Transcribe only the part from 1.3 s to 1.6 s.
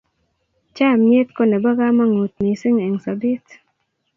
ko